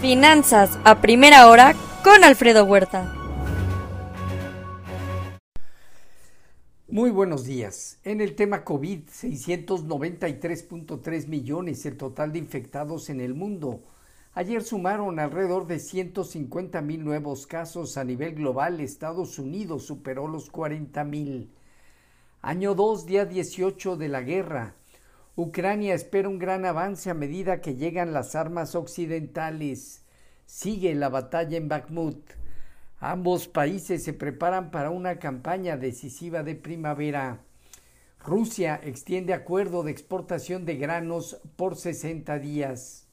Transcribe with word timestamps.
Finanzas 0.00 0.78
a 0.84 1.00
primera 1.00 1.48
hora 1.48 1.74
con 2.04 2.22
Alfredo 2.22 2.66
Huerta. 2.66 3.10
Muy 6.86 7.10
buenos 7.10 7.44
días. 7.44 7.98
En 8.04 8.20
el 8.20 8.34
tema 8.34 8.62
COVID, 8.62 9.04
693.3 9.08 11.28
millones 11.28 11.86
el 11.86 11.96
total 11.96 12.32
de 12.32 12.38
infectados 12.38 13.08
en 13.08 13.22
el 13.22 13.32
mundo. 13.32 13.84
Ayer 14.34 14.62
sumaron 14.62 15.18
alrededor 15.18 15.66
de 15.66 15.78
150 15.78 16.82
mil 16.82 17.02
nuevos 17.02 17.46
casos 17.46 17.96
a 17.96 18.04
nivel 18.04 18.34
global. 18.34 18.80
Estados 18.80 19.38
Unidos 19.38 19.86
superó 19.86 20.28
los 20.28 20.50
40 20.50 21.04
mil. 21.04 21.50
Año 22.42 22.74
2, 22.74 23.06
día 23.06 23.24
18 23.24 23.96
de 23.96 24.08
la 24.08 24.20
guerra. 24.20 24.74
Ucrania 25.38 25.92
espera 25.92 26.30
un 26.30 26.38
gran 26.38 26.64
avance 26.64 27.10
a 27.10 27.14
medida 27.14 27.60
que 27.60 27.74
llegan 27.74 28.14
las 28.14 28.34
armas 28.34 28.74
occidentales. 28.74 30.02
Sigue 30.46 30.94
la 30.94 31.10
batalla 31.10 31.58
en 31.58 31.68
Bakhmut. 31.68 32.30
Ambos 33.00 33.46
países 33.46 34.02
se 34.02 34.14
preparan 34.14 34.70
para 34.70 34.88
una 34.88 35.18
campaña 35.18 35.76
decisiva 35.76 36.42
de 36.42 36.54
primavera. 36.54 37.42
Rusia 38.24 38.80
extiende 38.82 39.34
acuerdo 39.34 39.82
de 39.82 39.90
exportación 39.90 40.64
de 40.64 40.76
granos 40.76 41.38
por 41.56 41.76
60 41.76 42.38
días. 42.38 43.06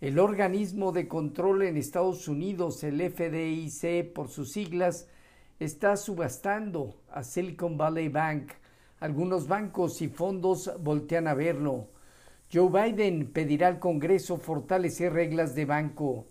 El 0.00 0.20
organismo 0.20 0.92
de 0.92 1.08
control 1.08 1.62
en 1.62 1.76
Estados 1.76 2.28
Unidos, 2.28 2.84
el 2.84 3.00
FDIC 3.00 4.12
por 4.12 4.28
sus 4.28 4.52
siglas, 4.52 5.08
está 5.58 5.96
subastando 5.96 7.02
a 7.10 7.24
Silicon 7.24 7.76
Valley 7.76 8.08
Bank. 8.08 8.52
Algunos 9.02 9.48
bancos 9.48 10.00
y 10.00 10.06
fondos 10.06 10.70
voltean 10.78 11.26
a 11.26 11.34
verlo. 11.34 11.88
Joe 12.52 12.70
Biden 12.70 13.32
pedirá 13.32 13.66
al 13.66 13.80
Congreso 13.80 14.36
fortalecer 14.36 15.12
reglas 15.12 15.56
de 15.56 15.64
banco. 15.64 16.28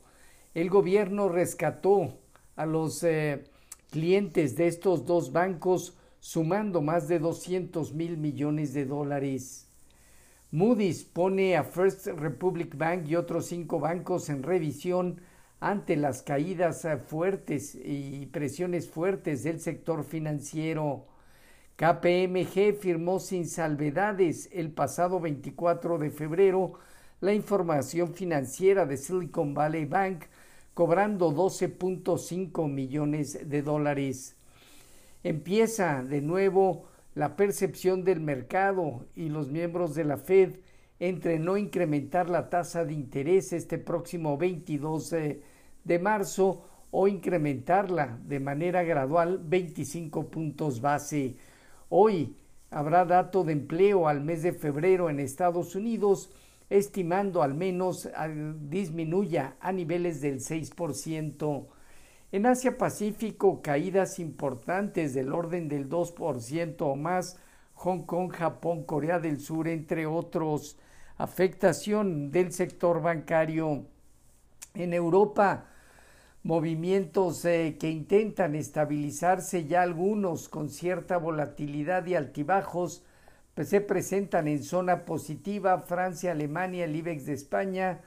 El 0.53 0.69
gobierno 0.69 1.27
rescató 1.27 2.13
a 2.55 2.65
los 2.65 3.03
eh, 3.03 3.43
clientes 3.89 4.55
de 4.55 4.67
estos 4.67 5.05
dos 5.05 5.33
bancos 5.33 5.97
sumando 6.21 6.81
más 6.81 7.09
de 7.09 7.19
200 7.19 7.93
mil 7.93 8.15
millones 8.15 8.73
de 8.73 8.85
dólares. 8.85 9.67
Moody's 10.51 11.03
pone 11.03 11.57
a 11.57 11.65
First 11.65 12.07
Republic 12.07 12.77
Bank 12.77 13.05
y 13.05 13.17
otros 13.17 13.47
cinco 13.47 13.81
bancos 13.81 14.29
en 14.29 14.43
revisión 14.43 15.19
ante 15.59 15.97
las 15.97 16.21
caídas 16.21 16.85
eh, 16.85 16.95
fuertes 16.95 17.75
y 17.75 18.27
presiones 18.27 18.89
fuertes 18.89 19.43
del 19.43 19.59
sector 19.59 20.05
financiero. 20.05 21.10
KPMG 21.81 22.75
firmó 22.79 23.17
sin 23.17 23.47
salvedades 23.47 24.51
el 24.53 24.69
pasado 24.69 25.19
24 25.19 25.97
de 25.97 26.11
febrero 26.11 26.73
la 27.21 27.33
información 27.33 28.13
financiera 28.13 28.85
de 28.85 28.97
Silicon 28.97 29.55
Valley 29.55 29.85
Bank 29.85 30.25
cobrando 30.75 31.31
12.5 31.33 32.71
millones 32.71 33.49
de 33.49 33.63
dólares. 33.63 34.37
Empieza 35.23 36.03
de 36.03 36.21
nuevo 36.21 36.85
la 37.15 37.35
percepción 37.35 38.03
del 38.03 38.19
mercado 38.19 39.07
y 39.15 39.29
los 39.29 39.49
miembros 39.49 39.95
de 39.95 40.03
la 40.03 40.17
Fed 40.17 40.57
entre 40.99 41.39
no 41.39 41.57
incrementar 41.57 42.29
la 42.29 42.51
tasa 42.51 42.85
de 42.85 42.93
interés 42.93 43.53
este 43.53 43.79
próximo 43.79 44.37
22 44.37 45.09
de 45.09 45.99
marzo 45.99 46.63
o 46.91 47.07
incrementarla 47.07 48.19
de 48.23 48.39
manera 48.39 48.83
gradual 48.83 49.39
25 49.43 50.29
puntos 50.29 50.79
base. 50.79 51.37
Hoy 51.93 52.37
habrá 52.69 53.03
dato 53.03 53.43
de 53.43 53.51
empleo 53.51 54.07
al 54.07 54.21
mes 54.21 54.43
de 54.43 54.53
febrero 54.53 55.09
en 55.09 55.19
Estados 55.19 55.75
Unidos 55.75 56.29
estimando 56.69 57.43
al 57.43 57.53
menos 57.53 58.09
disminuya 58.69 59.57
a 59.59 59.73
niveles 59.73 60.21
del 60.21 60.39
6%. 60.39 61.67
En 62.31 62.45
Asia 62.45 62.77
Pacífico, 62.77 63.61
caídas 63.61 64.19
importantes 64.19 65.13
del 65.13 65.33
orden 65.33 65.67
del 65.67 65.89
2% 65.89 66.77
o 66.79 66.95
más, 66.95 67.37
Hong 67.73 68.03
Kong, 68.03 68.31
Japón, 68.31 68.85
Corea 68.85 69.19
del 69.19 69.41
Sur, 69.41 69.67
entre 69.67 70.05
otros. 70.05 70.77
Afectación 71.17 72.31
del 72.31 72.53
sector 72.53 73.01
bancario. 73.01 73.83
En 74.75 74.93
Europa, 74.93 75.65
movimientos 76.43 77.45
eh, 77.45 77.77
que 77.79 77.89
intentan 77.89 78.55
estabilizarse 78.55 79.65
ya 79.65 79.83
algunos 79.83 80.49
con 80.49 80.69
cierta 80.69 81.17
volatilidad 81.17 82.05
y 82.07 82.15
altibajos 82.15 83.03
pues, 83.53 83.69
se 83.69 83.81
presentan 83.81 84.47
en 84.47 84.63
zona 84.63 85.05
positiva 85.05 85.79
Francia, 85.79 86.31
Alemania, 86.31 86.85
el 86.85 86.95
IBEX 86.95 87.25
de 87.25 87.33
España, 87.33 88.01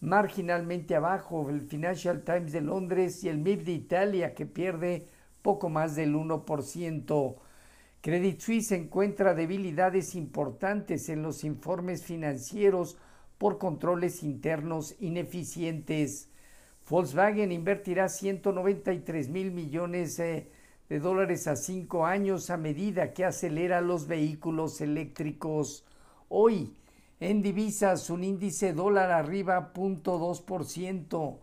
marginalmente 0.00 0.94
abajo 0.94 1.50
el 1.50 1.62
Financial 1.62 2.22
Times 2.22 2.52
de 2.52 2.62
Londres 2.62 3.22
y 3.24 3.28
el 3.28 3.38
MIB 3.38 3.64
de 3.64 3.72
Italia 3.72 4.34
que 4.34 4.46
pierde 4.46 5.08
poco 5.42 5.68
más 5.68 5.96
del 5.96 6.14
1%. 6.14 7.36
Credit 8.00 8.40
Suisse 8.40 8.72
encuentra 8.72 9.34
debilidades 9.34 10.14
importantes 10.14 11.08
en 11.08 11.22
los 11.22 11.44
informes 11.44 12.04
financieros 12.04 12.96
por 13.36 13.58
controles 13.58 14.22
internos 14.22 14.94
ineficientes. 15.00 16.30
Volkswagen 16.88 17.52
invertirá 17.52 18.08
193 18.08 19.28
mil 19.28 19.50
millones 19.50 20.16
de 20.16 20.50
de 20.88 21.00
dólares 21.00 21.48
a 21.48 21.56
cinco 21.56 22.06
años 22.06 22.48
a 22.50 22.56
medida 22.56 23.12
que 23.12 23.24
acelera 23.24 23.80
los 23.80 24.06
vehículos 24.06 24.80
eléctricos. 24.80 25.84
Hoy, 26.28 26.76
en 27.18 27.42
divisas, 27.42 28.08
un 28.08 28.22
índice 28.22 28.72
dólar 28.72 29.10
arriba 29.10 29.72
0.2%, 29.74 31.38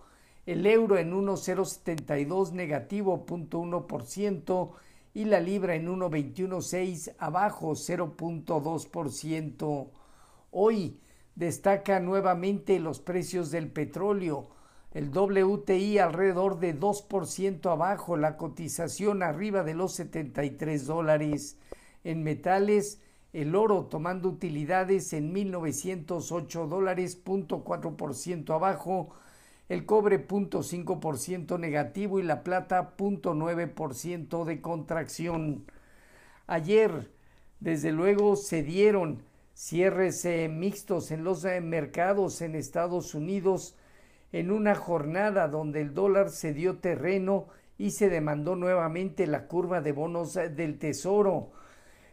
el 0.45 0.65
euro 0.65 0.97
en 0.97 1.11
1.072 1.13 2.51
negativo 2.51 3.25
0.1% 3.25 4.71
y 5.13 5.25
la 5.25 5.41
libra 5.41 5.75
en 5.75 5.87
1.216 5.87 7.15
abajo 7.17 7.71
0.2%. 7.71 9.87
Hoy 10.51 10.99
destaca 11.35 11.99
nuevamente 11.99 12.79
los 12.79 12.99
precios 12.99 13.51
del 13.51 13.69
petróleo 13.69 14.52
el 14.93 15.09
WTI 15.09 15.97
alrededor 15.97 16.59
de 16.59 16.79
2% 16.79 17.71
abajo, 17.71 18.15
la 18.15 18.37
cotización 18.37 19.23
arriba 19.23 19.63
de 19.63 19.73
los 19.73 19.93
73 19.93 20.85
dólares. 20.85 21.57
En 22.03 22.23
metales, 22.23 23.01
el 23.33 23.55
oro 23.55 23.85
tomando 23.85 24.29
utilidades 24.29 25.11
en 25.13 25.33
1908 25.33 26.67
dólares, 26.67 27.19
0.4% 27.25 28.53
abajo, 28.53 29.09
el 29.67 29.87
cobre 29.87 30.27
0.5% 30.27 31.59
negativo 31.59 32.19
y 32.19 32.23
la 32.23 32.43
plata 32.43 32.93
0.9% 32.95 34.45
de 34.45 34.61
contracción. 34.61 35.65
Ayer, 36.45 37.11
desde 37.59 37.91
luego, 37.91 38.35
se 38.35 38.61
dieron 38.61 39.23
cierres 39.55 40.23
eh, 40.25 40.49
mixtos 40.49 41.09
en 41.09 41.23
los 41.23 41.43
eh, 41.45 41.61
mercados 41.61 42.41
en 42.41 42.53
Estados 42.53 43.15
Unidos 43.15 43.75
en 44.33 44.51
una 44.51 44.75
jornada 44.75 45.47
donde 45.47 45.79
el 45.79 45.94
dólar 45.94 46.29
se 46.29 46.53
dio 46.53 46.79
terreno 46.79 47.47
y 47.77 47.91
se 47.91 48.09
demandó 48.09 48.57
nuevamente 48.57 49.25
la 49.27 49.47
curva 49.47 49.79
de 49.79 49.94
bonos 49.94 50.33
del 50.33 50.79
tesoro. 50.79 51.51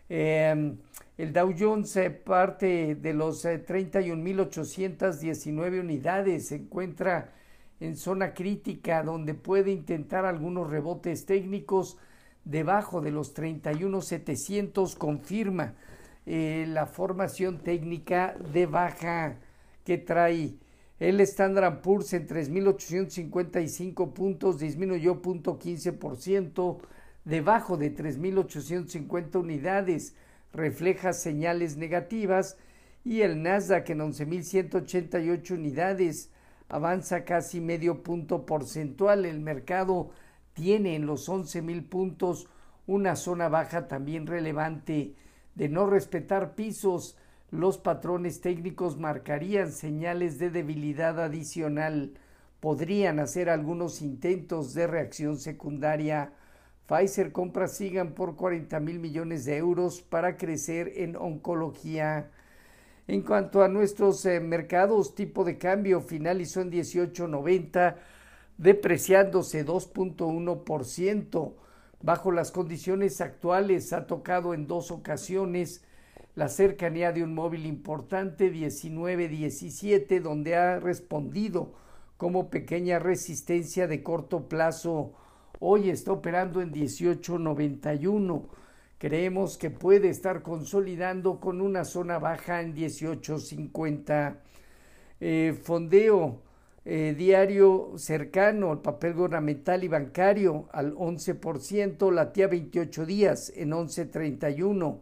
Em, 0.09 0.77
el 1.19 1.33
Dow 1.33 1.53
Jones 1.59 1.99
parte 2.25 2.95
de 2.95 3.15
los 3.15 3.45
31.819 3.45 5.75
eh, 5.75 5.81
unidades, 5.81 6.47
se 6.49 6.57
encuentra 6.57 7.33
en 7.81 7.97
zona 7.97 8.35
crítica 8.35 9.03
donde 9.03 9.35
puede 9.35 9.71
intentar 9.71 10.27
algunos 10.27 10.71
rebotes 10.71 11.27
técnicos 11.27 11.99
debajo 12.45 13.01
de 13.01 13.13
los 13.13 13.35
31.700 13.35 14.97
confirma 14.97 15.75
eh, 16.27 16.67
la 16.69 16.87
formación 16.87 17.59
técnica 17.59 18.37
de 18.53 18.67
baja 18.67 19.37
que 19.85 19.99
trae 19.99 20.55
el 21.01 21.21
Standard 21.23 21.81
Poor's 21.81 22.13
en 22.13 22.29
3.855 22.29 24.13
puntos 24.13 24.59
disminuyó 24.59 25.23
0.15%, 25.23 26.79
debajo 27.25 27.79
de 27.79 27.97
3.850 27.97 29.37
unidades, 29.37 30.15
refleja 30.53 31.15
señales 31.15 31.79
negativas 31.79 32.59
y 33.03 33.23
el 33.23 33.43
Nasdaq 33.43 33.89
en 33.89 34.01
11.188 34.01 35.53
unidades. 35.53 36.31
Avanza 36.69 37.25
casi 37.25 37.63
medio 37.63 38.03
punto 38.03 38.45
porcentual. 38.45 39.25
El 39.25 39.41
mercado 39.41 40.11
tiene 40.53 40.97
en 40.97 41.07
los 41.07 41.31
11.000 41.31 41.89
puntos 41.89 42.47
una 42.87 43.17
zona 43.17 43.49
baja 43.49 43.89
también 43.89 44.27
relevante. 44.27 45.15
De 45.55 45.71
no 45.71 45.87
respetar 45.87 46.55
pisos 46.55 47.17
los 47.51 47.79
patrones 47.79 48.41
técnicos 48.41 48.97
marcarían 48.97 49.73
señales 49.73 50.39
de 50.39 50.51
debilidad 50.51 51.19
adicional. 51.21 52.13
Podrían 52.61 53.19
hacer 53.19 53.51
algunos 53.51 54.03
intentos 54.03 54.73
de 54.75 54.87
reacción 54.87 55.39
secundaria. 55.39 56.33
Pfizer 56.87 57.33
compra 57.33 57.67
Sigan 57.67 58.13
por 58.15 58.37
40 58.37 58.79
mil 58.81 59.01
millones 59.01 59.45
de 59.45 59.57
euros 59.57 60.01
para 60.01 60.37
crecer 60.37 60.93
en 60.97 61.17
oncología. 61.17 62.31
En 63.09 63.23
cuanto 63.23 63.63
a 63.63 63.69
nuestros 63.69 64.25
eh, 64.27 64.39
mercados, 64.39 65.17
tipo 65.17 65.43
de 65.43 65.59
cambio 65.59 66.01
finalizó 66.01 66.61
en 66.61 66.71
18.90, 66.71 67.97
depreciándose 68.59 69.67
2.1%. 69.67 71.55
Bajo 72.03 72.31
las 72.31 72.53
condiciones 72.53 73.21
actuales 73.21 73.93
ha 73.93 74.07
tocado 74.07 74.55
en 74.55 74.69
dos 74.69 74.93
ocasiones 74.93 75.83
la 76.35 76.49
cercanía 76.49 77.13
de 77.13 77.23
un 77.23 77.35
móvil 77.35 77.67
importante 77.67 78.53
19-17, 78.53 80.21
donde 80.21 80.57
ha 80.57 80.79
respondido 80.81 81.75
como 82.17 82.51
pequeña 82.51 82.99
resistencia 82.99 83.87
de 83.87 84.03
corto 84.03 84.49
plazo. 84.49 85.13
Hoy 85.59 85.91
está 85.91 86.13
operando 86.13 86.61
en 86.63 86.73
18.91 86.73 88.49
Creemos 89.01 89.57
que 89.57 89.71
puede 89.71 90.11
estar 90.11 90.43
consolidando 90.43 91.41
con 91.41 91.63
una 91.63 91.87
zona 91.87 92.19
baja 92.19 92.61
en 92.61 92.75
18.50. 92.75 94.37
Eh, 95.21 95.59
fondeo 95.63 96.43
eh, 96.85 97.15
diario 97.17 97.93
cercano 97.97 98.73
al 98.73 98.83
papel 98.83 99.15
gubernamental 99.15 99.85
y 99.85 99.89
bancario 99.89 100.69
al 100.73 100.95
11%, 100.95 102.13
latía 102.13 102.47
28 102.49 103.07
días 103.07 103.51
en 103.57 103.71
11.31. 103.71 104.99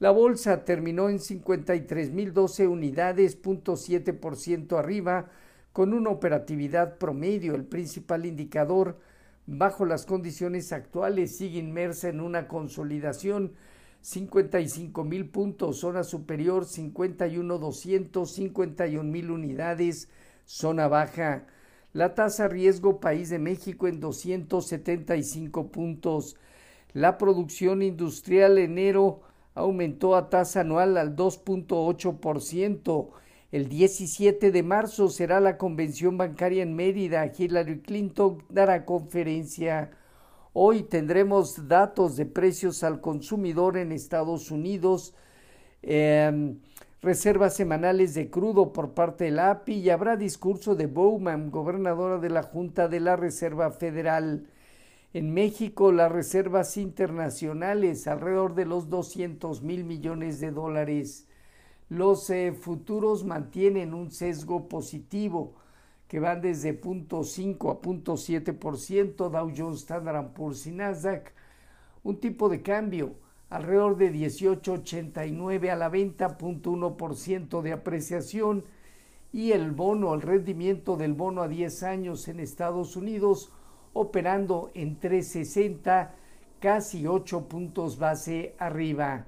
La 0.00 0.10
bolsa 0.10 0.64
terminó 0.64 1.08
en 1.08 1.18
53.012 1.18 2.68
unidades, 2.68 3.40
0.7% 3.40 4.78
arriba, 4.78 5.30
con 5.72 5.92
una 5.94 6.10
operatividad 6.10 6.98
promedio. 6.98 7.54
El 7.54 7.64
principal 7.64 8.26
indicador 8.26 8.98
bajo 9.46 9.84
las 9.84 10.04
condiciones 10.04 10.72
actuales 10.72 11.36
sigue 11.36 11.58
inmersa 11.58 12.08
en 12.08 12.20
una 12.20 12.48
consolidación 12.48 13.52
55 14.00 15.04
mil 15.04 15.30
puntos, 15.30 15.78
zona 15.78 16.04
superior 16.04 16.66
51 16.66 17.58
200, 17.58 18.30
51 18.30 19.10
mil 19.10 19.30
unidades, 19.30 20.10
zona 20.44 20.88
baja. 20.88 21.46
La 21.94 22.14
tasa 22.14 22.48
riesgo 22.48 23.00
país 23.00 23.30
de 23.30 23.38
México 23.38 23.86
en 23.88 24.00
275 24.00 25.70
puntos. 25.70 26.36
La 26.92 27.16
producción 27.16 27.80
industrial 27.80 28.58
enero 28.58 29.22
aumentó 29.54 30.16
a 30.16 30.28
tasa 30.30 30.60
anual 30.60 30.96
al 30.96 31.16
2.8%. 31.16 33.10
El 33.52 33.68
17 33.68 34.50
de 34.50 34.62
marzo 34.64 35.08
será 35.08 35.40
la 35.40 35.56
convención 35.58 36.18
bancaria 36.18 36.62
en 36.62 36.74
Mérida. 36.74 37.30
Hillary 37.36 37.80
Clinton 37.80 38.42
dará 38.48 38.84
conferencia. 38.84 39.92
Hoy 40.52 40.82
tendremos 40.82 41.68
datos 41.68 42.16
de 42.16 42.26
precios 42.26 42.82
al 42.82 43.00
consumidor 43.00 43.76
en 43.76 43.92
Estados 43.92 44.50
Unidos, 44.50 45.14
em, 45.82 46.58
reservas 47.02 47.54
semanales 47.54 48.14
de 48.14 48.30
crudo 48.30 48.72
por 48.72 48.94
parte 48.94 49.24
de 49.24 49.30
la 49.32 49.50
API 49.50 49.74
y 49.74 49.90
habrá 49.90 50.16
discurso 50.16 50.74
de 50.74 50.86
Bowman, 50.86 51.50
gobernadora 51.50 52.18
de 52.18 52.30
la 52.30 52.42
Junta 52.42 52.88
de 52.88 53.00
la 53.00 53.16
Reserva 53.16 53.70
Federal. 53.70 54.46
En 55.14 55.32
México, 55.32 55.92
las 55.92 56.10
reservas 56.10 56.76
internacionales 56.76 58.08
alrededor 58.08 58.56
de 58.56 58.66
los 58.66 58.88
200 58.88 59.62
mil 59.62 59.84
millones 59.84 60.40
de 60.40 60.50
dólares. 60.50 61.28
Los 61.88 62.28
eh, 62.30 62.52
futuros 62.52 63.22
mantienen 63.24 63.94
un 63.94 64.10
sesgo 64.10 64.68
positivo 64.68 65.54
que 66.08 66.18
van 66.18 66.40
desde 66.40 66.80
0.5 66.80 67.70
a 67.70 67.80
0.7%, 67.80 69.30
Dow 69.30 69.52
Jones, 69.56 69.82
Standard 69.82 70.32
Poor's 70.32 70.66
y 70.66 70.72
Nasdaq. 70.72 71.32
Un 72.02 72.18
tipo 72.18 72.48
de 72.48 72.62
cambio 72.62 73.14
alrededor 73.50 73.96
de 73.96 74.12
18.89 74.12 75.70
a 75.70 75.76
la 75.76 75.90
venta, 75.90 76.36
0.1% 76.36 77.62
de 77.62 77.72
apreciación 77.72 78.64
y 79.32 79.52
el 79.52 79.70
bono, 79.70 80.12
el 80.12 80.22
rendimiento 80.22 80.96
del 80.96 81.12
bono 81.12 81.42
a 81.42 81.46
10 81.46 81.84
años 81.84 82.26
en 82.26 82.40
Estados 82.40 82.96
Unidos 82.96 83.52
operando 83.94 84.70
en 84.74 84.98
360, 84.98 86.12
casi 86.60 87.06
8 87.06 87.48
puntos 87.48 87.98
base 87.98 88.54
arriba. 88.58 89.24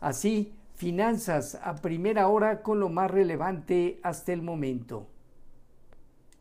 Así, 0.00 0.52
Finanzas 0.80 1.60
a 1.62 1.74
primera 1.74 2.28
hora 2.28 2.62
con 2.62 2.80
lo 2.80 2.88
más 2.88 3.10
relevante 3.10 4.00
hasta 4.02 4.32
el 4.32 4.40
momento. 4.40 5.06